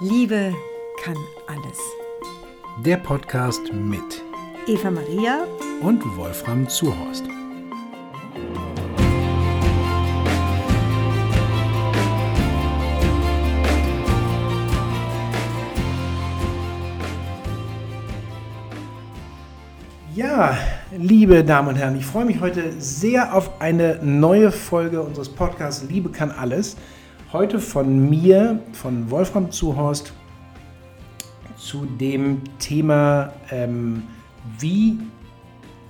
[0.00, 0.54] Liebe
[1.02, 1.16] kann
[1.48, 1.76] alles.
[2.84, 4.22] Der Podcast mit
[4.68, 5.44] Eva Maria
[5.82, 7.24] und Wolfram Zuhorst.
[20.14, 20.56] Ja,
[20.96, 25.82] liebe Damen und Herren, ich freue mich heute sehr auf eine neue Folge unseres Podcasts
[25.88, 26.76] Liebe kann alles.
[27.30, 30.14] Heute von mir, von Wolfram Zuhorst,
[31.58, 34.04] zu dem Thema, ähm,
[34.58, 34.98] wie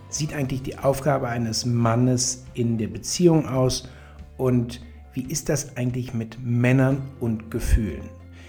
[0.08, 3.88] sieht eigentlich die Aufgabe eines Mannes in der Beziehung aus
[4.36, 4.80] und
[5.12, 8.02] wie ist das eigentlich mit Männern und Gefühlen?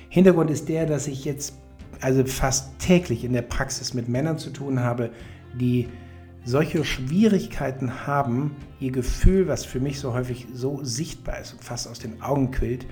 [0.09, 1.59] Hintergrund ist der, dass ich jetzt
[2.01, 5.11] also fast täglich in der Praxis mit Männern zu tun habe,
[5.53, 5.89] die
[6.49, 11.87] solche Schwierigkeiten haben, ihr Gefühl, was für mich so häufig so sichtbar ist und fast
[11.87, 12.87] aus den Augen quillt,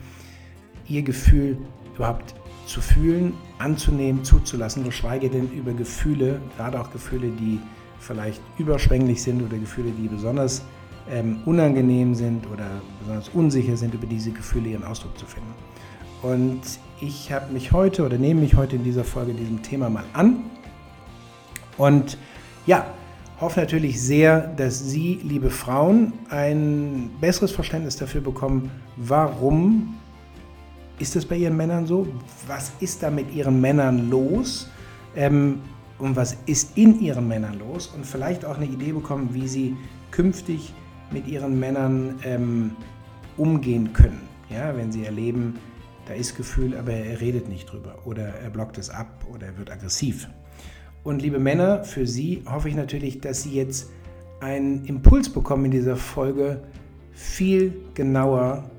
[0.88, 1.58] ihr Gefühl
[1.96, 2.36] überhaupt
[2.68, 7.60] zu fühlen, anzunehmen, zuzulassen, geschweige denn über Gefühle, gerade auch Gefühle, die
[8.00, 10.62] vielleicht überschwänglich sind oder Gefühle, die besonders
[11.10, 15.54] ähm, unangenehm sind oder besonders unsicher sind, über diese Gefühle ihren Ausdruck zu finden.
[16.22, 16.62] Und
[17.02, 20.44] ich habe mich heute oder nehme mich heute in dieser Folge diesem Thema mal an.
[21.78, 22.20] Und
[22.68, 22.86] ja,
[23.40, 29.96] hoffe natürlich sehr, dass Sie, liebe Frauen, ein besseres Verständnis dafür bekommen, warum
[31.00, 32.08] ist das bei Ihren Männern so?
[32.48, 34.70] Was ist da mit Ihren Männern los?
[35.16, 35.62] Ähm,
[36.00, 37.88] und was ist in Ihren Männern los?
[37.88, 39.78] Und vielleicht auch eine Idee bekommen, wie Sie
[40.12, 40.74] künftig
[41.12, 42.72] mit Ihren Männern ähm,
[43.38, 44.22] umgehen können.
[44.50, 45.60] Ja, wenn Sie erleben,
[46.08, 49.58] da ist Gefühl, aber er redet nicht drüber oder er blockt es ab oder er
[49.58, 50.28] wird aggressiv.
[51.08, 53.90] Und liebe Männer, für Sie hoffe ich natürlich, dass Sie jetzt
[54.42, 56.60] einen Impuls bekommen in dieser Folge,
[57.14, 58.70] viel genauer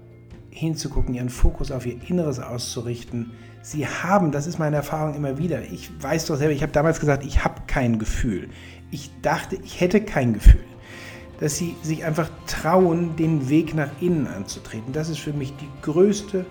[0.51, 3.31] hinzugucken, Ihren Fokus auf Ihr Inneres auszurichten.
[3.63, 7.01] Sie haben, das ist meine Erfahrung immer wieder, ich weiß doch selber, ich habe damals
[7.01, 8.51] gesagt, ich habe kein Gefühl.
[8.91, 10.65] Ich dachte, ich hätte kein Gefühl.
[11.41, 14.93] Dass Sie sich einfach trauen, den Weg nach innen anzutreten.
[14.93, 16.45] Das ist für mich die größte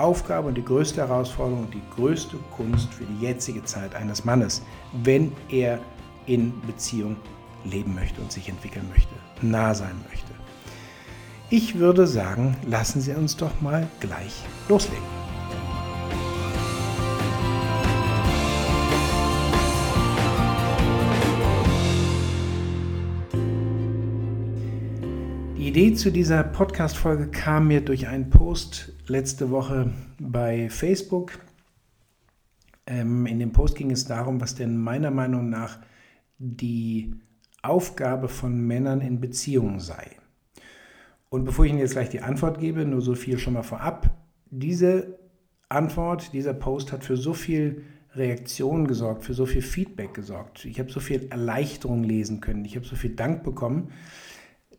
[0.00, 4.62] Aufgabe und die größte Herausforderung und die größte Kunst für die jetzige Zeit eines Mannes,
[5.02, 5.80] wenn er
[6.26, 7.16] in Beziehung
[7.64, 10.30] leben möchte und sich entwickeln möchte, nah sein möchte.
[11.50, 15.19] Ich würde sagen, lassen Sie uns doch mal gleich loslegen.
[25.70, 31.38] Idee zu dieser Podcast-Folge kam mir durch einen Post letzte Woche bei Facebook.
[32.88, 35.78] Ähm, in dem Post ging es darum, was denn meiner Meinung nach
[36.38, 37.14] die
[37.62, 40.10] Aufgabe von Männern in Beziehungen sei.
[41.28, 44.10] Und bevor ich Ihnen jetzt gleich die Antwort gebe, nur so viel schon mal vorab.
[44.50, 45.20] Diese
[45.68, 47.84] Antwort, dieser Post hat für so viel
[48.16, 50.64] Reaktion gesorgt, für so viel Feedback gesorgt.
[50.64, 53.92] Ich habe so viel Erleichterung lesen können, ich habe so viel Dank bekommen,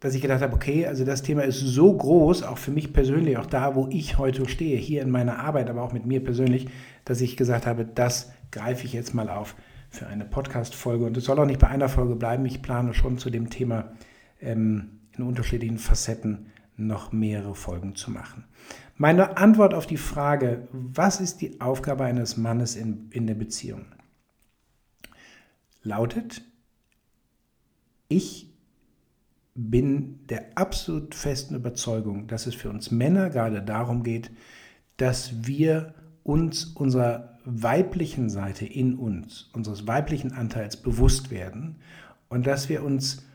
[0.01, 3.37] dass ich gedacht habe, okay, also das Thema ist so groß, auch für mich persönlich,
[3.37, 6.67] auch da, wo ich heute stehe, hier in meiner Arbeit, aber auch mit mir persönlich,
[7.05, 9.55] dass ich gesagt habe, das greife ich jetzt mal auf
[9.89, 11.05] für eine Podcast-Folge.
[11.05, 12.45] Und es soll auch nicht bei einer Folge bleiben.
[12.47, 13.91] Ich plane schon zu dem Thema
[14.39, 16.47] ähm, in unterschiedlichen Facetten
[16.77, 18.45] noch mehrere Folgen zu machen.
[18.95, 23.85] Meine Antwort auf die Frage, was ist die Aufgabe eines Mannes in, in der Beziehung,
[25.83, 26.41] lautet,
[28.07, 28.50] ich
[29.53, 34.31] bin der absolut festen Überzeugung, dass es für uns Männer gerade darum geht,
[34.97, 41.77] dass wir uns unserer weiblichen Seite in uns, unseres weiblichen Anteils bewusst werden
[42.29, 43.25] und dass wir uns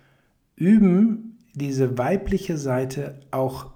[0.54, 3.72] üben, diese weibliche Seite auch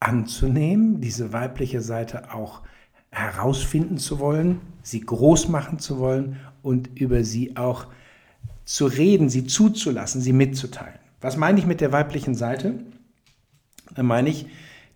[0.00, 2.62] anzunehmen, diese weibliche Seite auch
[3.10, 7.86] herausfinden zu wollen, sie groß machen zu wollen und über sie auch
[8.64, 10.98] zu reden, sie zuzulassen, sie mitzuteilen.
[11.26, 12.74] Was meine ich mit der weiblichen Seite?
[13.96, 14.46] Da meine ich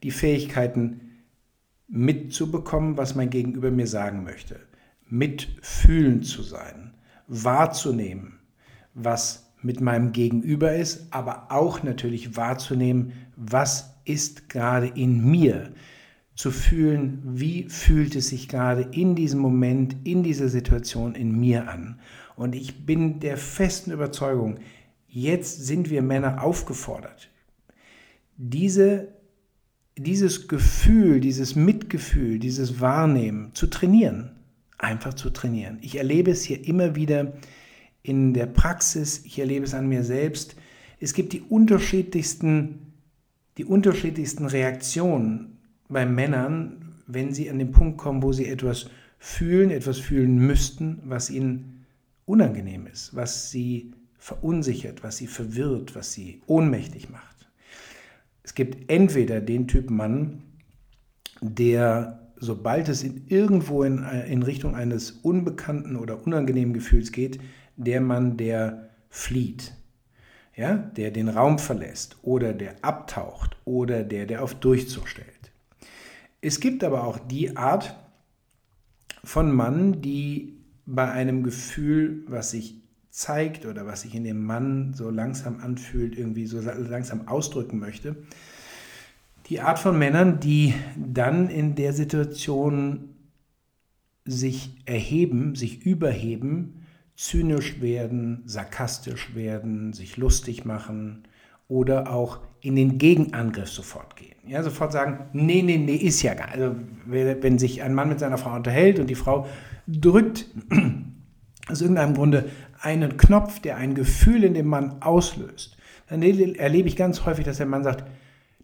[0.04, 1.24] die Fähigkeiten
[1.88, 4.60] mitzubekommen, was mein Gegenüber mir sagen möchte,
[5.08, 6.94] mitfühlend zu sein,
[7.26, 8.38] wahrzunehmen,
[8.94, 15.72] was mit meinem Gegenüber ist, aber auch natürlich wahrzunehmen, was ist gerade in mir,
[16.36, 21.68] zu fühlen, wie fühlt es sich gerade in diesem Moment, in dieser Situation in mir
[21.68, 21.98] an.
[22.36, 24.60] Und ich bin der festen Überzeugung,
[25.12, 27.30] Jetzt sind wir Männer aufgefordert,
[28.36, 29.08] diese,
[29.98, 34.30] dieses Gefühl, dieses Mitgefühl, dieses Wahrnehmen zu trainieren.
[34.78, 35.78] Einfach zu trainieren.
[35.82, 37.34] Ich erlebe es hier immer wieder
[38.02, 40.54] in der Praxis, ich erlebe es an mir selbst.
[41.00, 42.92] Es gibt die unterschiedlichsten,
[43.58, 45.58] die unterschiedlichsten Reaktionen
[45.88, 51.02] bei Männern, wenn sie an den Punkt kommen, wo sie etwas fühlen, etwas fühlen müssten,
[51.04, 51.84] was ihnen
[52.26, 57.48] unangenehm ist, was sie verunsichert, was sie verwirrt, was sie ohnmächtig macht.
[58.42, 60.42] Es gibt entweder den Typ Mann,
[61.40, 67.40] der, sobald es in irgendwo in, in Richtung eines unbekannten oder unangenehmen Gefühls geht,
[67.76, 69.74] der Mann, der flieht,
[70.54, 75.50] ja, der den Raum verlässt oder der abtaucht oder der, der auf Durchzug stellt.
[76.42, 77.96] Es gibt aber auch die Art
[79.24, 82.79] von Mann, die bei einem Gefühl, was sich
[83.10, 88.16] zeigt oder was sich in dem Mann so langsam anfühlt, irgendwie so langsam ausdrücken möchte,
[89.48, 93.10] die Art von Männern, die dann in der Situation
[94.24, 96.86] sich erheben, sich überheben,
[97.16, 101.24] zynisch werden, sarkastisch werden, sich lustig machen
[101.68, 104.36] oder auch in den Gegenangriff sofort gehen.
[104.46, 106.60] Ja, sofort sagen, nee, nee, nee, ist ja gar nicht.
[106.60, 109.46] Also, wenn sich ein Mann mit seiner Frau unterhält und die Frau
[109.86, 110.46] drückt
[111.68, 115.76] aus irgendeinem Grunde einen Knopf, der ein Gefühl in dem Mann auslöst,
[116.08, 118.04] dann erlebe ich ganz häufig, dass der Mann sagt,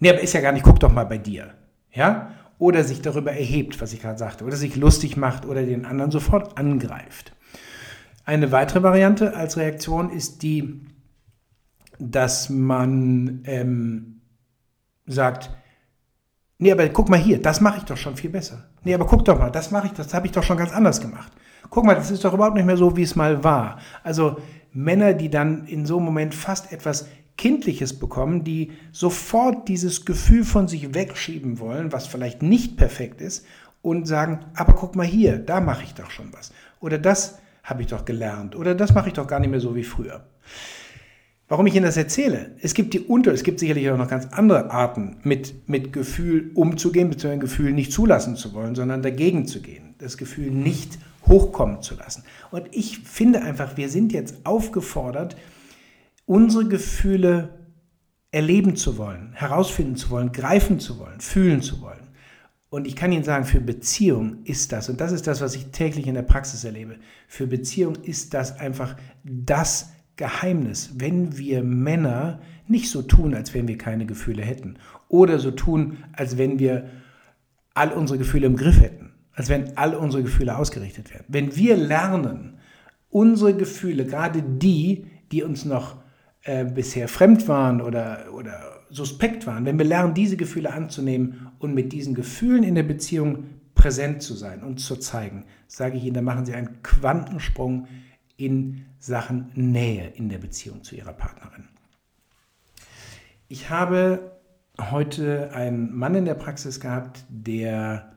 [0.01, 1.55] nee, aber ist ja gar nicht, guck doch mal bei dir.
[1.93, 2.33] Ja?
[2.59, 6.11] Oder sich darüber erhebt, was ich gerade sagte, oder sich lustig macht oder den anderen
[6.11, 7.33] sofort angreift.
[8.25, 10.81] Eine weitere Variante als Reaktion ist die,
[11.99, 14.21] dass man ähm,
[15.07, 15.51] sagt,
[16.59, 18.69] nee, aber guck mal hier, das mache ich doch schon viel besser.
[18.83, 21.01] Nee, aber guck doch mal, das mache ich, das habe ich doch schon ganz anders
[21.01, 21.33] gemacht.
[21.71, 23.79] Guck mal, das ist doch überhaupt nicht mehr so, wie es mal war.
[24.03, 24.37] Also
[24.73, 30.45] Männer, die dann in so einem Moment fast etwas Kindliches bekommen, die sofort dieses Gefühl
[30.45, 33.47] von sich wegschieben wollen, was vielleicht nicht perfekt ist,
[33.83, 36.53] und sagen, aber guck mal hier, da mache ich doch schon was.
[36.81, 38.57] Oder das habe ich doch gelernt.
[38.57, 40.25] Oder das mache ich doch gar nicht mehr so wie früher.
[41.49, 42.57] Warum ich Ihnen das erzähle?
[42.61, 46.51] Es gibt die Unter, es gibt sicherlich auch noch ganz andere Arten, mit, mit Gefühl
[46.55, 49.95] umzugehen, beziehungsweise Gefühl nicht zulassen zu wollen, sondern dagegen zu gehen.
[49.99, 52.25] Das Gefühl nicht hochkommen zu lassen.
[52.51, 55.37] Und ich finde einfach, wir sind jetzt aufgefordert,
[56.25, 57.67] unsere Gefühle
[58.31, 62.07] erleben zu wollen, herausfinden zu wollen, greifen zu wollen, fühlen zu wollen.
[62.69, 65.67] Und ich kann Ihnen sagen, für Beziehung ist das, und das ist das, was ich
[65.67, 66.97] täglich in der Praxis erlebe,
[67.29, 73.69] für Beziehung ist das einfach das Geheimnis, wenn wir Männer nicht so tun, als wenn
[73.69, 74.79] wir keine Gefühle hätten,
[75.09, 76.91] oder so tun, als wenn wir
[77.75, 79.06] all unsere Gefühle im Griff hätten,
[79.37, 81.27] als wenn all unsere Gefühle ausgerichtet werden.
[81.29, 82.59] Wenn wir lernen,
[83.11, 85.99] unsere Gefühle, gerade die, die uns noch
[86.43, 91.75] äh, bisher fremd waren oder, oder suspekt waren, wenn wir lernen, diese Gefühle anzunehmen und
[91.75, 93.45] mit diesen Gefühlen in der Beziehung
[93.75, 97.87] präsent zu sein und zu zeigen, sage ich Ihnen, da machen Sie einen Quantensprung
[98.39, 101.69] in Sachen Nähe in der Beziehung zu Ihrer Partnerin.
[103.49, 104.33] Ich habe
[104.91, 108.16] heute einen Mann in der Praxis gehabt, der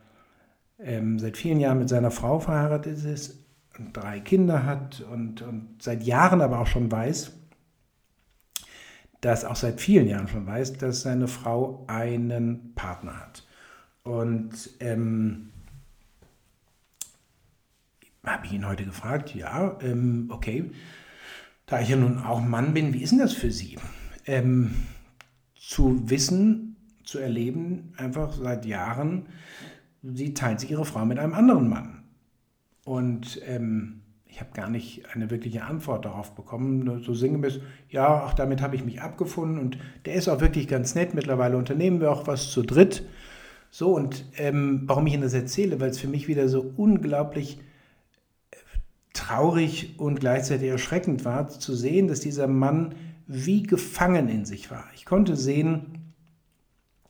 [0.79, 3.37] ähm, seit vielen Jahren mit seiner Frau verheiratet ist
[3.77, 7.31] und drei Kinder hat und, und seit Jahren aber auch schon weiß,
[9.21, 13.45] dass auch seit vielen Jahren schon weiß, dass seine Frau einen Partner hat.
[14.03, 15.49] Und ähm,
[18.25, 20.71] habe ich ihn heute gefragt, ja, ähm, okay,
[21.65, 23.77] da ich ja nun auch Mann bin, wie ist denn das für Sie?
[24.25, 24.73] Ähm,
[25.55, 29.27] zu wissen, zu erleben, einfach seit Jahren,
[30.03, 32.03] sie teilt sich ihre Frau mit einem anderen Mann.
[32.85, 37.03] Und ähm, ich habe gar nicht eine wirkliche Antwort darauf bekommen.
[37.03, 40.95] So sinngemäß, ja, auch damit habe ich mich abgefunden und der ist auch wirklich ganz
[40.95, 41.13] nett.
[41.13, 43.05] Mittlerweile unternehmen wir auch was zu dritt.
[43.71, 47.59] So, und ähm, warum ich Ihnen das erzähle, weil es für mich wieder so unglaublich
[48.51, 48.55] äh,
[49.13, 52.95] traurig und gleichzeitig erschreckend war, zu sehen, dass dieser Mann
[53.27, 54.85] wie gefangen in sich war.
[54.95, 56.08] Ich konnte sehen,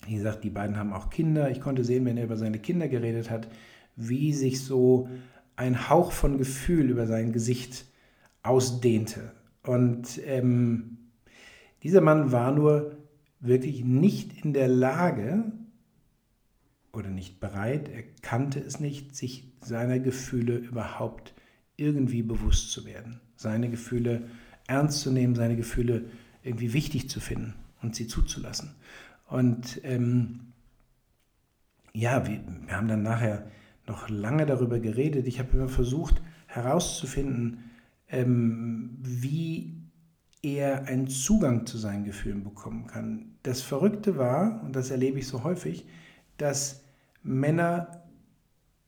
[0.09, 2.87] wie gesagt, die beiden haben auch Kinder, ich konnte sehen, wenn er über seine Kinder
[2.87, 3.47] geredet hat,
[3.95, 5.07] wie sich so
[5.55, 7.85] ein Hauch von Gefühl über sein Gesicht
[8.41, 9.33] ausdehnte.
[9.61, 10.97] Und ähm,
[11.83, 12.97] dieser Mann war nur
[13.39, 15.51] wirklich nicht in der Lage
[16.91, 21.35] oder nicht bereit, er kannte es nicht, sich seiner Gefühle überhaupt
[21.77, 24.23] irgendwie bewusst zu werden, seine Gefühle
[24.65, 26.05] ernst zu nehmen, seine Gefühle
[26.41, 28.75] irgendwie wichtig zu finden und sie zuzulassen.
[29.29, 30.53] Und ähm,
[31.93, 33.47] ja, wir, wir haben dann nachher
[33.87, 35.27] noch lange darüber geredet.
[35.27, 37.71] Ich habe immer versucht herauszufinden,
[38.07, 39.79] ähm, wie
[40.41, 43.35] er einen Zugang zu seinen Gefühlen bekommen kann.
[43.43, 45.85] Das Verrückte war, und das erlebe ich so häufig,
[46.37, 46.83] dass
[47.23, 48.03] Männer,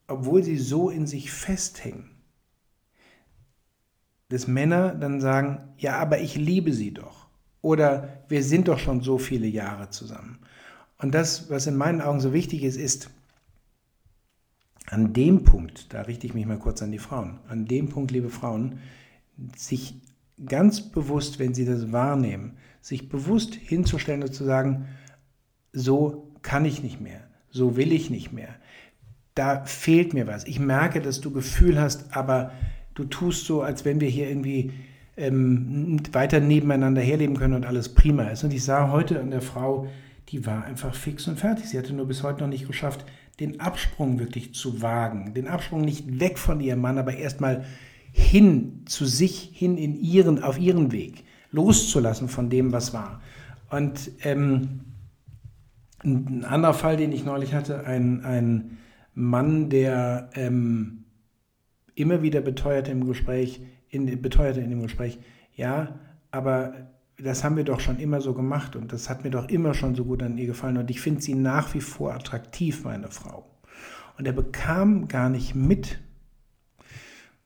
[0.08, 2.10] obwohl sie so in sich festhängen,
[4.30, 7.21] dass Männer dann sagen, ja, aber ich liebe sie doch.
[7.62, 10.40] Oder wir sind doch schon so viele Jahre zusammen.
[10.98, 13.10] Und das, was in meinen Augen so wichtig ist, ist,
[14.88, 18.12] an dem Punkt, da richte ich mich mal kurz an die Frauen, an dem Punkt,
[18.12, 18.80] liebe Frauen,
[19.56, 20.02] sich
[20.46, 24.88] ganz bewusst, wenn sie das wahrnehmen, sich bewusst hinzustellen und zu sagen,
[25.72, 28.56] so kann ich nicht mehr, so will ich nicht mehr,
[29.36, 30.46] da fehlt mir was.
[30.46, 32.52] Ich merke, dass du Gefühl hast, aber
[32.96, 34.74] du tust so, als wenn wir hier irgendwie
[35.18, 38.44] ähm, weiter nebeneinander herleben können und alles prima ist.
[38.44, 39.88] Und ich sah heute an der Frau,
[40.30, 41.70] die war einfach fix und fertig.
[41.70, 43.06] Sie hatte nur bis heute noch nicht geschafft,
[43.40, 45.34] den Absprung wirklich zu wagen.
[45.34, 47.66] Den Absprung nicht weg von ihrem Mann, aber erstmal
[48.12, 53.22] hin zu sich, hin in ihren, auf ihren Weg, loszulassen von dem, was war.
[53.70, 54.82] Und ähm,
[56.04, 58.78] ein anderer Fall, den ich neulich hatte, ein, ein
[59.14, 61.01] Mann, der ähm,
[62.02, 65.20] immer wieder beteuerte im Gespräch, in, beteuerte in dem Gespräch,
[65.56, 66.00] ja,
[66.32, 66.74] aber
[67.18, 69.96] das haben wir doch schon immer so gemacht und das hat mir doch immer schon
[69.96, 73.46] so gut an ihr gefallen und ich finde sie nach wie vor attraktiv, meine Frau.
[74.18, 76.00] Und er bekam gar nicht mit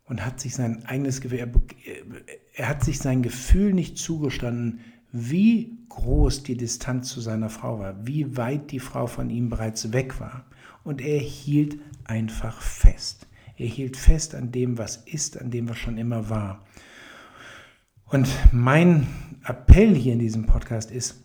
[0.05, 1.49] und hat sich sein eigenes Gefühl, er,
[2.53, 4.79] er hat sich sein Gefühl nicht zugestanden,
[5.11, 9.93] wie groß die Distanz zu seiner Frau war, wie weit die Frau von ihm bereits
[9.93, 10.45] weg war.
[10.83, 13.27] Und er hielt einfach fest.
[13.57, 16.65] Er hielt fest an dem, was ist, an dem, was schon immer war.
[18.05, 19.07] Und mein
[19.45, 21.23] Appell hier in diesem Podcast ist,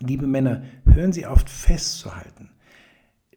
[0.00, 2.50] liebe Männer, hören Sie auf festzuhalten.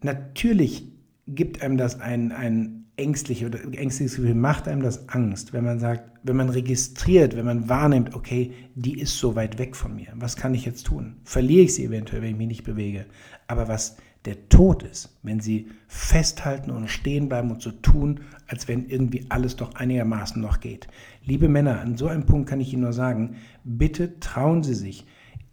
[0.01, 0.91] Natürlich
[1.27, 5.79] gibt einem das ein, ein ängstlich oder ängstliches Gefühl, macht einem das Angst, wenn man
[5.79, 10.07] sagt, wenn man registriert, wenn man wahrnimmt, okay, die ist so weit weg von mir.
[10.15, 11.17] Was kann ich jetzt tun?
[11.23, 13.05] Verliere ich sie eventuell, wenn ich mich nicht bewege?
[13.47, 18.67] Aber was der Tod ist, wenn sie festhalten und stehen bleiben und so tun, als
[18.67, 20.89] wenn irgendwie alles doch einigermaßen noch geht.
[21.23, 25.05] Liebe Männer, an so einem Punkt kann ich Ihnen nur sagen, bitte trauen Sie sich,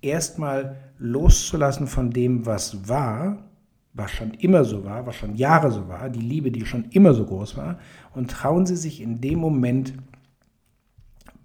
[0.02, 3.44] erstmal loszulassen von dem, was war,
[3.92, 7.14] was schon immer so war, was schon Jahre so war, die Liebe, die schon immer
[7.14, 7.78] so groß war,
[8.12, 9.94] und trauen Sie sich in dem Moment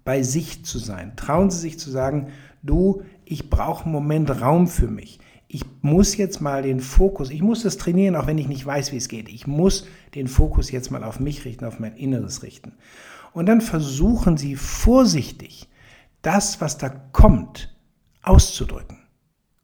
[0.04, 1.12] bei sich zu sein.
[1.14, 2.32] Trauen Sie sich zu sagen,
[2.64, 5.20] du, ich brauche einen Moment Raum für mich
[5.52, 8.92] ich muss jetzt mal den Fokus, ich muss das trainieren, auch wenn ich nicht weiß,
[8.92, 9.28] wie es geht.
[9.28, 12.74] Ich muss den Fokus jetzt mal auf mich richten, auf mein Inneres richten.
[13.32, 15.68] Und dann versuchen Sie vorsichtig,
[16.22, 17.76] das, was da kommt,
[18.22, 18.98] auszudrücken.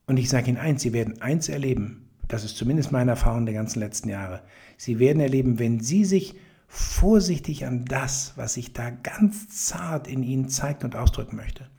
[0.08, 3.54] Und ich sage Ihnen eins, Sie werden eins erleben, das ist zumindest meine Erfahrung der
[3.54, 4.42] ganzen letzten Jahre.
[4.76, 6.34] Sie werden erleben, wenn Sie sich
[6.66, 11.70] vorsichtig an das, was sich da ganz zart in Ihnen zeigt und ausdrücken möchte,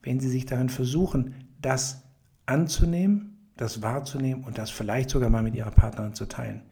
[0.00, 2.04] wenn Sie sich darin versuchen, das
[2.46, 6.62] anzunehmen, das wahrzunehmen und das vielleicht sogar mal mit ihrer Partnerin zu teilen.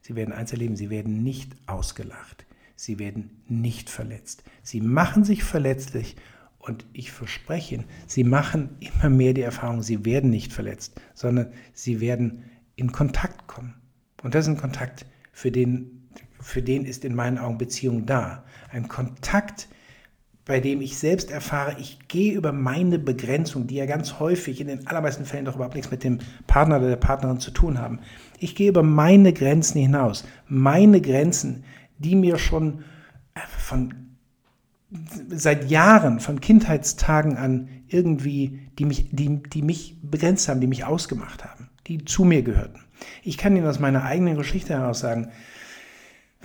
[0.00, 2.44] Sie werden eins erleben, sie werden nicht ausgelacht,
[2.76, 4.44] sie werden nicht verletzt.
[4.62, 6.16] Sie machen sich verletzlich
[6.58, 11.52] und ich verspreche Ihnen, sie machen immer mehr die Erfahrung, sie werden nicht verletzt, sondern
[11.72, 12.44] sie werden
[12.76, 13.74] in Kontakt kommen.
[14.22, 16.08] Und das ist ein Kontakt, für den,
[16.40, 18.44] für den ist in meinen Augen Beziehung da.
[18.70, 19.68] Ein Kontakt,
[20.46, 24.66] bei dem ich selbst erfahre, ich gehe über meine Begrenzung, die ja ganz häufig in
[24.66, 28.00] den allermeisten Fällen doch überhaupt nichts mit dem Partner oder der Partnerin zu tun haben.
[28.38, 30.24] Ich gehe über meine Grenzen hinaus.
[30.46, 31.64] Meine Grenzen,
[31.98, 32.84] die mir schon
[33.34, 33.94] äh, von
[35.28, 40.84] seit Jahren, von Kindheitstagen an irgendwie, die mich, die, die mich begrenzt haben, die mich
[40.84, 42.80] ausgemacht haben, die zu mir gehörten.
[43.22, 45.30] Ich kann Ihnen aus meiner eigenen Geschichte heraus sagen,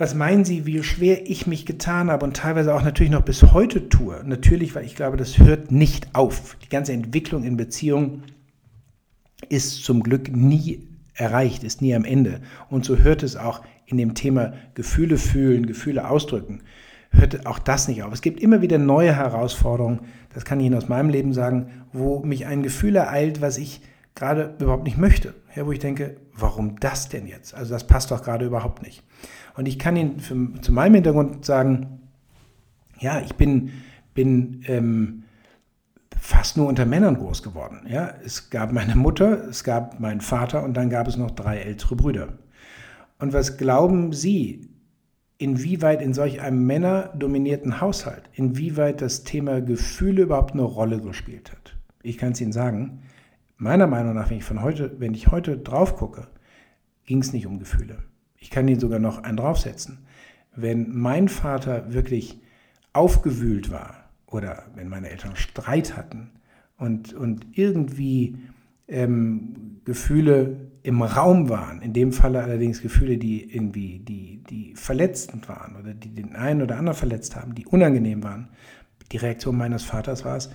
[0.00, 3.42] was meinen Sie, wie schwer ich mich getan habe und teilweise auch natürlich noch bis
[3.52, 4.22] heute tue?
[4.24, 6.56] Natürlich, weil ich glaube, das hört nicht auf.
[6.64, 8.22] Die ganze Entwicklung in Beziehungen
[9.50, 12.40] ist zum Glück nie erreicht, ist nie am Ende.
[12.70, 16.62] Und so hört es auch in dem Thema Gefühle fühlen, Gefühle ausdrücken,
[17.10, 18.10] hört auch das nicht auf.
[18.14, 20.00] Es gibt immer wieder neue Herausforderungen,
[20.32, 23.82] das kann ich Ihnen aus meinem Leben sagen, wo mich ein Gefühl ereilt, was ich
[24.14, 25.34] gerade überhaupt nicht möchte.
[25.54, 27.54] Ja, wo ich denke, warum das denn jetzt?
[27.54, 29.02] Also das passt doch gerade überhaupt nicht.
[29.56, 32.00] Und ich kann Ihnen für, zu meinem Hintergrund sagen,
[32.98, 33.70] ja, ich bin,
[34.14, 35.24] bin ähm,
[36.18, 37.86] fast nur unter Männern groß geworden.
[37.88, 41.58] Ja, es gab meine Mutter, es gab meinen Vater und dann gab es noch drei
[41.58, 42.28] ältere Brüder.
[43.18, 44.68] Und was glauben Sie,
[45.38, 51.76] inwieweit in solch einem männerdominierten Haushalt, inwieweit das Thema Gefühle überhaupt eine Rolle gespielt hat?
[52.02, 53.02] Ich kann es Ihnen sagen,
[53.56, 56.28] meiner Meinung nach, wenn ich von heute, wenn ich heute drauf gucke,
[57.06, 57.98] ging es nicht um Gefühle.
[58.40, 59.98] Ich kann Ihnen sogar noch einen draufsetzen.
[60.56, 62.40] Wenn mein Vater wirklich
[62.92, 66.30] aufgewühlt war oder wenn meine Eltern Streit hatten
[66.76, 68.38] und, und irgendwie
[68.88, 75.48] ähm, Gefühle im Raum waren, in dem Falle allerdings Gefühle, die irgendwie die, die verletzend
[75.48, 78.48] waren oder die den einen oder anderen verletzt haben, die unangenehm waren.
[79.12, 80.50] Die Reaktion meines Vaters war es,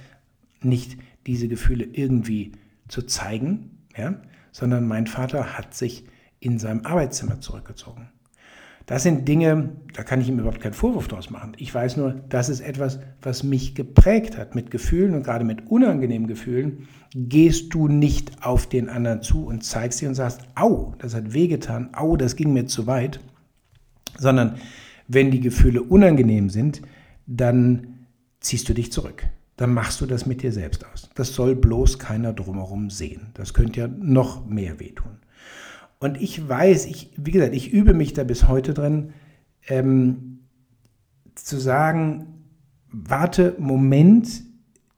[0.62, 2.54] nicht diese Gefühle irgendwie
[2.88, 4.16] zu zeigen, ja,
[4.52, 6.06] sondern mein Vater hat sich
[6.46, 8.10] in seinem Arbeitszimmer zurückgezogen.
[8.86, 11.54] Das sind Dinge, da kann ich ihm überhaupt keinen Vorwurf draus machen.
[11.58, 14.54] Ich weiß nur, das ist etwas, was mich geprägt hat.
[14.54, 19.64] Mit Gefühlen und gerade mit unangenehmen Gefühlen gehst du nicht auf den anderen zu und
[19.64, 23.20] zeigst dir und sagst, au, das hat wehgetan, au, das ging mir zu weit.
[24.20, 24.58] Sondern
[25.08, 26.84] wenn die Gefühle unangenehm sind,
[27.26, 28.06] dann
[28.40, 29.26] ziehst du dich zurück.
[29.58, 31.10] Dann machst du das mit dir selbst aus.
[31.16, 33.28] Das soll bloß keiner drumherum sehen.
[33.34, 35.18] Das könnte ja noch mehr wehtun.
[36.00, 39.14] Und ich weiß, ich, wie gesagt, ich übe mich da bis heute drin,
[39.68, 40.40] ähm,
[41.36, 42.46] zu sagen,
[42.92, 44.44] warte, Moment,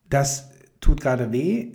[0.10, 0.52] das
[0.82, 1.74] tut gerade weh.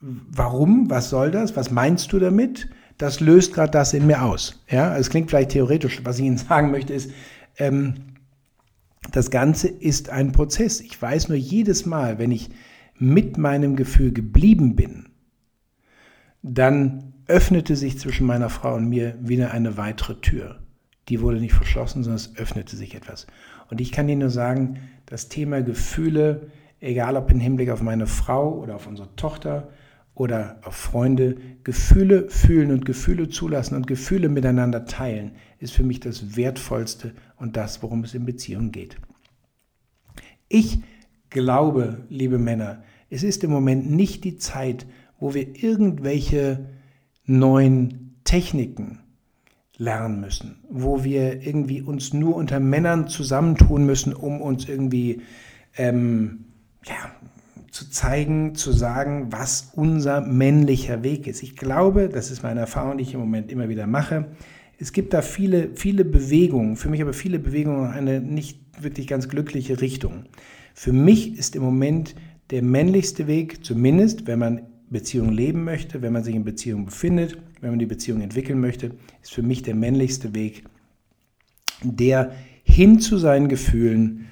[0.00, 0.90] Warum?
[0.90, 1.56] Was soll das?
[1.56, 2.68] Was meinst du damit?
[2.98, 4.64] Das löst gerade das in mir aus.
[4.68, 6.00] Ja, es klingt vielleicht theoretisch.
[6.04, 7.10] Was ich Ihnen sagen möchte ist,
[7.58, 7.94] ähm,
[9.12, 10.80] das Ganze ist ein Prozess.
[10.80, 12.50] Ich weiß nur jedes Mal, wenn ich
[12.96, 15.08] mit meinem Gefühl geblieben bin,
[16.42, 20.58] dann öffnete sich zwischen meiner Frau und mir wieder eine weitere Tür.
[21.08, 23.26] Die wurde nicht verschlossen, sondern es öffnete sich etwas.
[23.70, 28.06] Und ich kann Ihnen nur sagen, das Thema Gefühle, egal ob im Hinblick auf meine
[28.06, 29.68] Frau oder auf unsere Tochter
[30.14, 36.00] oder auf Freunde, Gefühle fühlen und Gefühle zulassen und Gefühle miteinander teilen, ist für mich
[36.00, 38.96] das Wertvollste und das, worum es in Beziehungen geht.
[40.48, 40.80] Ich
[41.30, 44.86] glaube, liebe Männer, es ist im Moment nicht die Zeit,
[45.20, 46.66] wo wir irgendwelche
[47.28, 49.00] neuen Techniken
[49.76, 55.22] lernen müssen, wo wir irgendwie uns nur unter Männern zusammentun müssen, um uns irgendwie
[55.76, 56.46] ähm,
[56.84, 57.12] ja,
[57.70, 61.42] zu zeigen, zu sagen, was unser männlicher Weg ist.
[61.42, 64.26] Ich glaube, das ist meine Erfahrung, die ich im Moment immer wieder mache.
[64.78, 69.06] Es gibt da viele, viele Bewegungen, für mich aber viele Bewegungen in eine nicht wirklich
[69.06, 70.24] ganz glückliche Richtung.
[70.74, 72.14] Für mich ist im Moment
[72.50, 77.36] der männlichste Weg, zumindest wenn man Beziehung leben möchte, wenn man sich in Beziehung befindet,
[77.60, 78.92] wenn man die Beziehung entwickeln möchte,
[79.22, 80.64] ist für mich der männlichste Weg,
[81.82, 84.28] der hin zu seinen Gefühlen,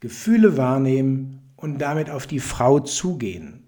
[0.00, 3.64] Gefühle wahrnehmen und damit auf die Frau zugehen.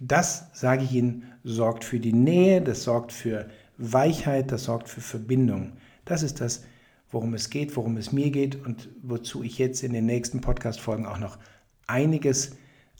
[0.00, 3.48] Das, sage ich Ihnen, sorgt für die Nähe, das sorgt für
[3.78, 5.72] Weichheit, das sorgt für Verbindung.
[6.04, 6.64] Das ist das,
[7.10, 11.06] worum es geht, worum es mir geht und wozu ich jetzt in den nächsten Podcast-Folgen
[11.06, 11.38] auch noch
[11.86, 12.56] einiges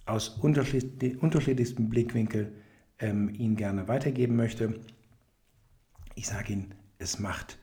[0.07, 2.48] aus unterschiedlichsten Blickwinkeln
[2.98, 4.80] ähm, Ihnen gerne weitergeben möchte.
[6.14, 7.58] Ich sage Ihnen, es macht,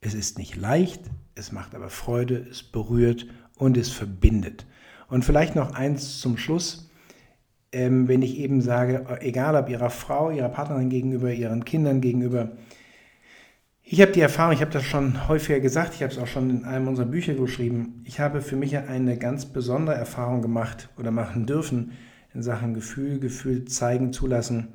[0.00, 1.02] es ist nicht leicht,
[1.34, 3.26] es macht aber Freude, es berührt
[3.56, 4.66] und es verbindet.
[5.08, 6.90] Und vielleicht noch eins zum Schluss,
[7.72, 12.52] ähm, wenn ich eben sage, egal ob Ihrer Frau, Ihrer Partnerin gegenüber, Ihren Kindern gegenüber,
[13.88, 16.50] ich habe die Erfahrung, ich habe das schon häufiger gesagt, ich habe es auch schon
[16.50, 21.12] in einem unserer Bücher geschrieben, ich habe für mich eine ganz besondere Erfahrung gemacht oder
[21.12, 21.92] machen dürfen,
[22.36, 24.68] in Sachen Gefühl, Gefühl zeigen, zulassen.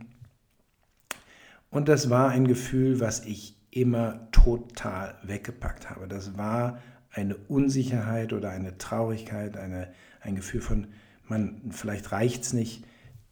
[1.70, 6.08] Und das war ein Gefühl, was ich immer total weggepackt habe.
[6.08, 6.80] Das war
[7.12, 9.90] eine Unsicherheit oder eine Traurigkeit, eine,
[10.22, 10.88] ein Gefühl von,
[11.28, 12.84] man, vielleicht reicht es nicht,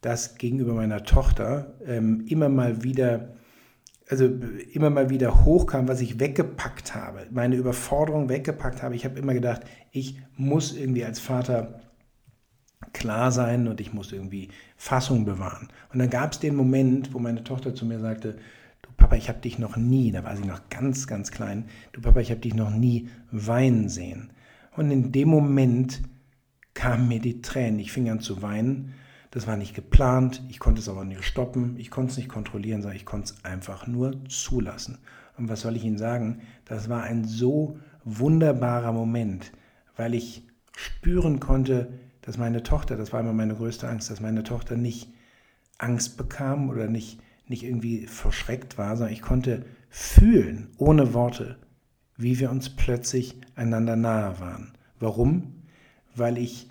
[0.01, 3.33] das gegenüber meiner Tochter ähm, immer mal wieder,
[4.07, 4.29] also
[4.71, 8.95] immer mal wieder hochkam, was ich weggepackt habe, meine Überforderung weggepackt habe.
[8.95, 11.81] Ich habe immer gedacht, ich muss irgendwie als Vater
[12.93, 15.67] klar sein und ich musste irgendwie Fassung bewahren.
[15.91, 18.37] Und dann gab es den Moment, wo meine Tochter zu mir sagte,
[18.81, 22.01] du Papa, ich habe dich noch nie, da war sie noch ganz, ganz klein, du
[22.01, 24.31] Papa, ich habe dich noch nie weinen sehen.
[24.75, 26.01] Und in dem Moment
[26.73, 27.79] kamen mir die Tränen.
[27.79, 28.93] Ich fing an zu weinen.
[29.31, 32.81] Das war nicht geplant, ich konnte es aber nicht stoppen, ich konnte es nicht kontrollieren,
[32.81, 34.97] sondern ich konnte es einfach nur zulassen.
[35.37, 36.41] Und was soll ich Ihnen sagen?
[36.65, 39.51] Das war ein so wunderbarer Moment,
[39.95, 41.89] weil ich spüren konnte,
[42.29, 45.11] dass meine Tochter, das war immer meine größte Angst, dass meine Tochter nicht
[45.79, 51.57] Angst bekam oder nicht, nicht irgendwie verschreckt war, sondern ich konnte fühlen, ohne Worte,
[52.17, 54.73] wie wir uns plötzlich einander nahe waren.
[54.99, 55.63] Warum?
[56.13, 56.69] Weil ich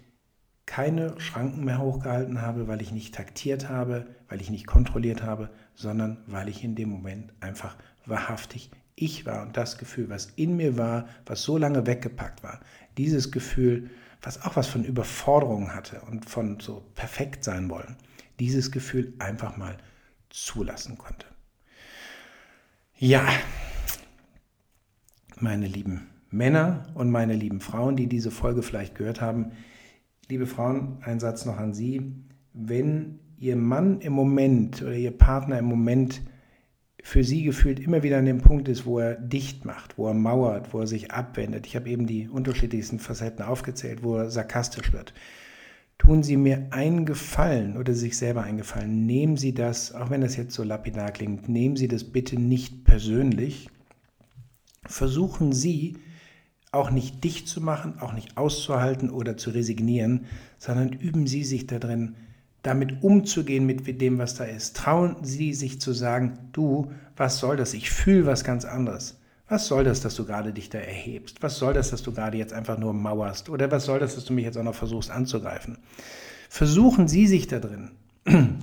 [0.65, 5.51] keine Schranken mehr hochgehalten habe, weil ich nicht taktiert habe, weil ich nicht kontrolliert habe,
[5.75, 10.57] sondern weil ich in dem Moment einfach wahrhaftig ich war und das Gefühl, was in
[10.57, 12.61] mir war, was so lange weggepackt war,
[12.97, 13.91] dieses Gefühl
[14.23, 17.97] was auch was von Überforderung hatte und von so perfekt sein wollen,
[18.41, 19.77] dieses Gefühl einfach mal
[20.31, 21.27] zulassen konnte.
[22.97, 23.27] Ja,
[25.39, 29.53] meine lieben Männer und meine lieben Frauen, die diese Folge vielleicht gehört haben,
[30.29, 32.13] liebe Frauen, ein Satz noch an Sie.
[32.53, 36.23] Wenn Ihr Mann im Moment oder Ihr Partner im Moment
[37.09, 40.15] für sie gefühlt immer wieder an dem Punkt ist, wo er dicht macht, wo er
[40.15, 41.67] mauert, wo er sich abwendet.
[41.67, 45.15] Ich habe eben die unterschiedlichsten Facetten aufgezählt, wo er sarkastisch wird.
[45.97, 49.07] Tun Sie mir einen Gefallen oder sich selber einen Gefallen.
[49.07, 52.85] Nehmen Sie das, auch wenn das jetzt so lapidar klingt, nehmen Sie das bitte nicht
[52.85, 53.71] persönlich.
[54.85, 55.97] Versuchen Sie,
[56.73, 60.27] auch nicht dicht zu machen, auch nicht auszuhalten oder zu resignieren,
[60.59, 62.17] sondern üben Sie sich darin,
[62.63, 64.77] damit umzugehen mit dem, was da ist.
[64.77, 67.75] Trauen Sie sich zu sagen, du, was soll das?
[67.75, 69.19] Ich fühle was ganz anderes.
[69.49, 71.43] Was soll das, dass du gerade dich da erhebst?
[71.43, 73.49] Was soll das, dass du gerade jetzt einfach nur mauerst?
[73.49, 75.79] Oder was soll das, dass du mich jetzt auch noch versuchst anzugreifen?
[76.51, 77.93] Versuchen Sie sich da drin,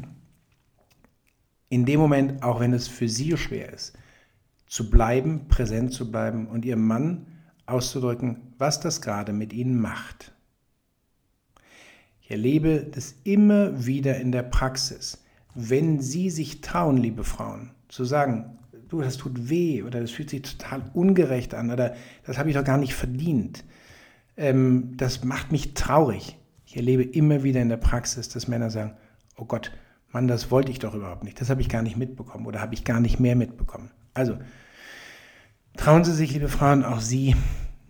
[1.69, 3.97] in dem Moment, auch wenn es für Sie schwer ist,
[4.67, 7.25] zu bleiben, präsent zu bleiben und Ihrem Mann
[7.65, 10.34] auszudrücken, was das gerade mit Ihnen macht.
[12.25, 15.23] Ich erlebe das immer wieder in der Praxis.
[15.53, 18.57] Wenn Sie sich trauen, liebe Frauen, zu sagen,
[18.89, 22.55] du, das tut weh oder das fühlt sich total ungerecht an oder das habe ich
[22.55, 23.63] doch gar nicht verdient,
[24.37, 26.35] ähm, das macht mich traurig.
[26.65, 28.97] Ich erlebe immer wieder in der Praxis, dass Männer sagen,
[29.37, 29.71] oh Gott,
[30.11, 32.73] Mann, das wollte ich doch überhaupt nicht, das habe ich gar nicht mitbekommen oder habe
[32.73, 33.91] ich gar nicht mehr mitbekommen.
[34.15, 34.39] Also,
[35.77, 37.35] trauen Sie sich, liebe Frauen, auch Sie,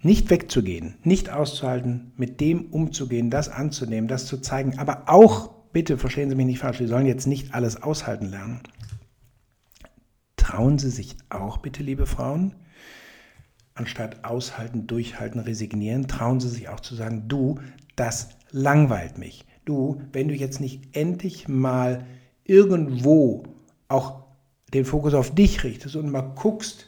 [0.06, 5.98] nicht wegzugehen, nicht auszuhalten, mit dem umzugehen, das anzunehmen, das zu zeigen, aber auch, bitte
[5.98, 8.62] verstehen Sie mich nicht falsch, wir sollen jetzt nicht alles aushalten lernen.
[10.38, 12.54] Trauen Sie sich auch, bitte, liebe Frauen,
[13.74, 17.60] anstatt aushalten, durchhalten, resignieren, trauen Sie sich auch zu sagen, du,
[17.96, 19.44] das langweilt mich.
[19.66, 22.06] Du, wenn du jetzt nicht endlich mal
[22.44, 23.42] irgendwo
[23.88, 24.26] auch
[24.72, 26.86] den Fokus auf dich richtest und mal guckst,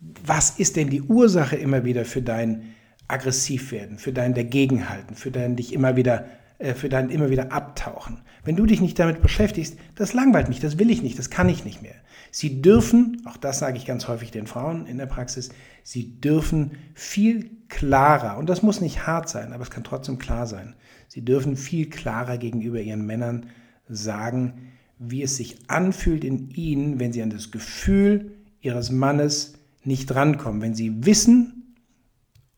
[0.00, 2.74] was ist denn die Ursache immer wieder für dein
[3.08, 6.26] Aggressivwerden, für dein Dagegenhalten, für dein dich immer wieder,
[6.58, 8.20] äh, für dein immer wieder Abtauchen.
[8.44, 11.48] Wenn du dich nicht damit beschäftigst, das langweilt mich, das will ich nicht, das kann
[11.48, 11.94] ich nicht mehr.
[12.30, 15.48] Sie dürfen, auch das sage ich ganz häufig den Frauen in der Praxis,
[15.82, 20.46] sie dürfen viel klarer, und das muss nicht hart sein, aber es kann trotzdem klar
[20.46, 20.74] sein,
[21.08, 23.46] sie dürfen viel klarer gegenüber ihren Männern
[23.88, 30.14] sagen, wie es sich anfühlt in ihnen, wenn sie an das Gefühl ihres Mannes nicht
[30.14, 31.74] rankommen, wenn sie wissen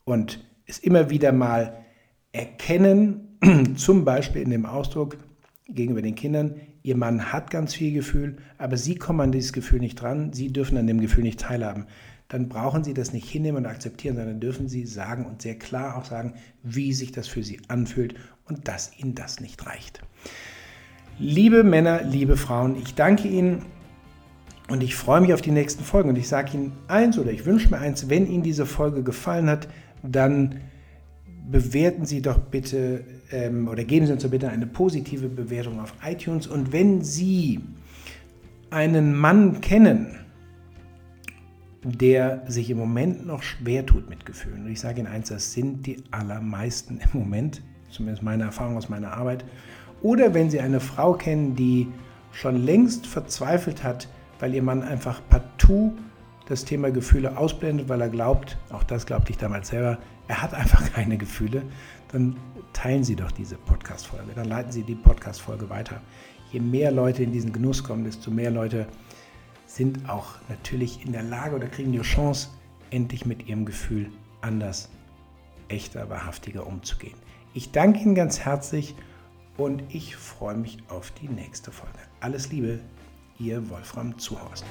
[0.05, 1.85] und es immer wieder mal
[2.33, 3.39] erkennen,
[3.77, 5.19] zum Beispiel in dem Ausdruck
[5.69, 9.81] gegenüber den Kindern, ihr Mann hat ganz viel Gefühl, aber sie kommen an dieses Gefühl
[9.81, 11.87] nicht dran, sie dürfen an dem Gefühl nicht teilhaben.
[12.29, 15.97] Dann brauchen sie das nicht hinnehmen und akzeptieren, sondern dürfen sie sagen und sehr klar
[15.97, 20.01] auch sagen, wie sich das für sie anfühlt und dass ihnen das nicht reicht.
[21.19, 23.67] Liebe Männer, liebe Frauen, ich danke Ihnen
[24.71, 26.11] und ich freue mich auf die nächsten Folgen.
[26.11, 29.49] Und ich sage Ihnen eins oder ich wünsche mir eins, wenn Ihnen diese Folge gefallen
[29.51, 29.69] hat,
[30.03, 30.61] dann
[31.51, 35.93] bewerten Sie doch bitte ähm, oder geben Sie uns doch bitte eine positive Bewertung auf
[36.07, 36.47] iTunes.
[36.47, 37.61] Und wenn Sie
[38.71, 40.17] einen Mann kennen,
[41.83, 45.53] der sich im Moment noch schwer tut mit Gefühlen, und ich sage Ihnen eins, das
[45.53, 49.45] sind die allermeisten im Moment, zumindest meine Erfahrung aus meiner Arbeit,
[50.01, 51.89] oder wenn Sie eine Frau kennen, die
[52.31, 54.07] schon längst verzweifelt hat,
[54.41, 55.93] weil ihr Mann einfach partout
[56.47, 60.53] das Thema Gefühle ausblendet, weil er glaubt, auch das glaubte ich damals selber, er hat
[60.53, 61.63] einfach keine Gefühle,
[62.11, 62.37] dann
[62.73, 66.01] teilen Sie doch diese Podcast-Folge, dann leiten Sie die Podcast-Folge weiter.
[66.51, 68.89] Je mehr Leute in diesen Genuss kommen, desto mehr Leute
[69.67, 72.49] sind auch natürlich in der Lage oder kriegen die Chance,
[72.91, 74.91] endlich mit ihrem Gefühl anders,
[75.69, 77.15] echter, wahrhaftiger umzugehen.
[77.55, 78.97] Ich danke Ihnen ganz herzlich
[79.57, 81.99] und ich freue mich auf die nächste Folge.
[82.21, 82.81] Alles Liebe,
[83.41, 84.65] Ihr Wolfram Zuhorst.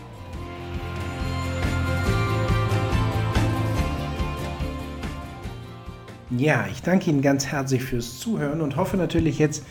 [6.37, 9.65] Ja, ich danke Ihnen ganz herzlich fürs Zuhören und hoffe natürlich jetzt,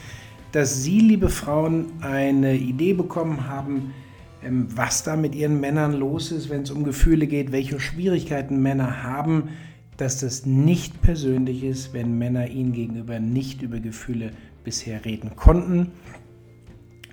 [0.50, 3.94] dass Sie, liebe Frauen, eine Idee bekommen haben,
[4.42, 8.60] ähm, was da mit Ihren Männern los ist, wenn es um Gefühle geht, welche Schwierigkeiten
[8.60, 9.50] Männer haben,
[9.96, 14.32] dass das nicht persönlich ist, wenn Männer Ihnen gegenüber nicht über Gefühle
[14.64, 15.92] bisher reden konnten.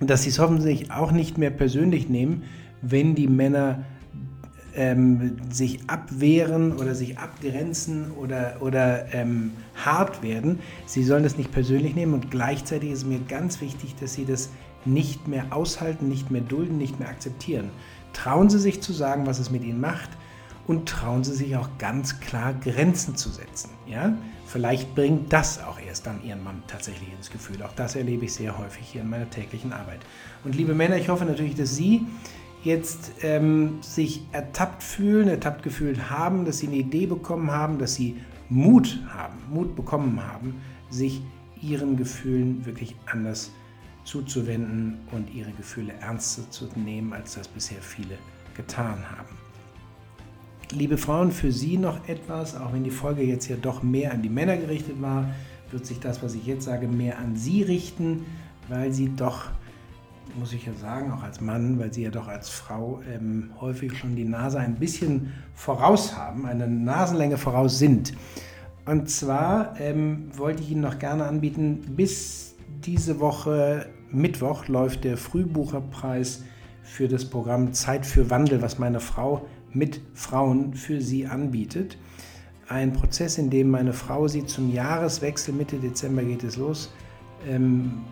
[0.00, 2.42] Dass sie es hoffentlich auch nicht mehr persönlich nehmen,
[2.82, 3.84] wenn die Männer
[4.74, 10.58] ähm, sich abwehren oder sich abgrenzen oder, oder ähm, hart werden.
[10.84, 14.50] Sie sollen das nicht persönlich nehmen und gleichzeitig ist mir ganz wichtig, dass sie das
[14.84, 17.70] nicht mehr aushalten, nicht mehr dulden, nicht mehr akzeptieren.
[18.12, 20.10] Trauen Sie sich zu sagen, was es mit Ihnen macht
[20.66, 23.70] und trauen Sie sich auch ganz klar Grenzen zu setzen.
[23.86, 24.16] Ja?
[24.46, 27.62] Vielleicht bringt das auch erst dann Ihren Mann tatsächlich ins Gefühl.
[27.62, 30.00] Auch das erlebe ich sehr häufig hier in meiner täglichen Arbeit.
[30.44, 32.06] Und liebe Männer, ich hoffe natürlich, dass Sie
[32.62, 37.94] jetzt ähm, sich ertappt fühlen, ertappt gefühlt haben, dass Sie eine Idee bekommen haben, dass
[37.94, 38.16] Sie
[38.48, 41.22] Mut haben, Mut bekommen haben, sich
[41.60, 43.50] Ihren Gefühlen wirklich anders
[44.04, 48.18] zuzuwenden und Ihre Gefühle ernster zu nehmen, als das bisher viele
[48.56, 49.35] getan haben.
[50.72, 54.22] Liebe Frauen, für Sie noch etwas, auch wenn die Folge jetzt ja doch mehr an
[54.22, 55.28] die Männer gerichtet war,
[55.70, 58.24] wird sich das, was ich jetzt sage, mehr an Sie richten,
[58.68, 59.44] weil Sie doch,
[60.36, 63.96] muss ich ja sagen, auch als Mann, weil Sie ja doch als Frau ähm, häufig
[63.96, 68.12] schon die Nase ein bisschen voraus haben, eine Nasenlänge voraus sind.
[68.86, 75.16] Und zwar ähm, wollte ich Ihnen noch gerne anbieten, bis diese Woche Mittwoch läuft der
[75.16, 76.42] Frühbucherpreis
[76.82, 79.46] für das Programm Zeit für Wandel, was meine Frau
[79.76, 81.98] mit Frauen für Sie anbietet.
[82.68, 86.92] Ein Prozess, in dem meine Frau Sie zum Jahreswechsel, Mitte Dezember geht es los,
[87.46, 88.04] ähm,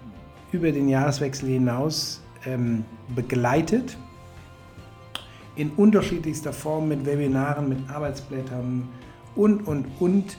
[0.52, 3.96] über den Jahreswechsel hinaus ähm, begleitet.
[5.56, 8.88] In unterschiedlichster Form mit Webinaren, mit Arbeitsblättern
[9.34, 10.36] und, und, und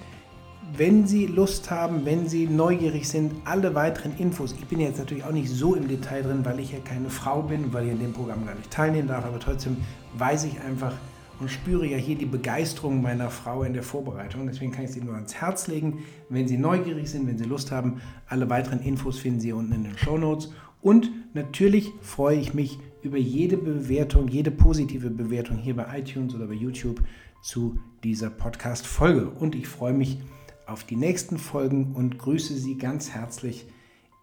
[0.77, 5.23] wenn Sie Lust haben, wenn Sie neugierig sind, alle weiteren Infos, ich bin jetzt natürlich
[5.23, 7.99] auch nicht so im Detail drin, weil ich ja keine Frau bin, weil ich in
[7.99, 9.77] dem Programm gar nicht teilnehmen darf, aber trotzdem
[10.17, 10.93] weiß ich einfach
[11.39, 14.47] und spüre ja hier die Begeisterung meiner Frau in der Vorbereitung.
[14.47, 15.99] Deswegen kann ich sie nur ans Herz legen.
[16.29, 19.83] Wenn Sie neugierig sind, wenn Sie Lust haben, alle weiteren Infos finden Sie unten in
[19.83, 20.51] den Show Notes.
[20.81, 26.47] Und natürlich freue ich mich über jede Bewertung, jede positive Bewertung hier bei iTunes oder
[26.47, 27.01] bei YouTube
[27.43, 29.29] zu dieser Podcast-Folge.
[29.29, 30.19] Und ich freue mich,
[30.65, 33.67] auf die nächsten Folgen und grüße Sie ganz herzlich,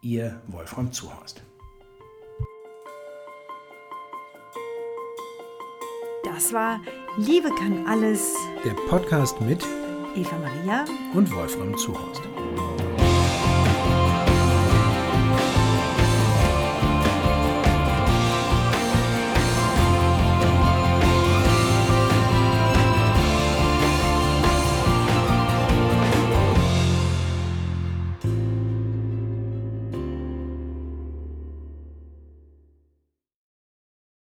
[0.01, 1.43] Ihr Wolfram Zuhorst.
[6.33, 6.81] Das war
[7.15, 8.35] Liebe kann alles.
[8.65, 9.63] Der Podcast mit
[10.15, 12.23] Eva Maria und Wolfram Zuhorst.